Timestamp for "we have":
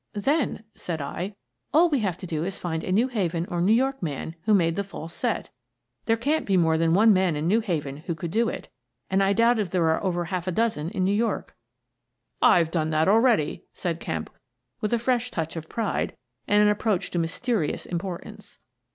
1.87-2.17